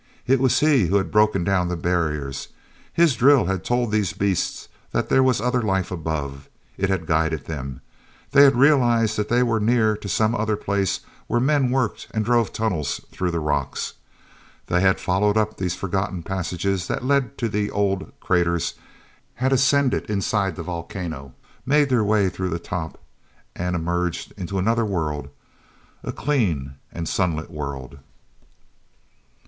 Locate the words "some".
10.09-10.33